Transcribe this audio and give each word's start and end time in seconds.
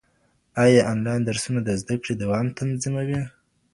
ايا 0.63 0.81
انلاين 0.91 1.21
درسونه 1.27 1.59
د 1.63 1.69
زده 1.81 1.95
کړې 2.01 2.13
دوام 2.21 2.45
تضمینوي؟ 2.57 3.21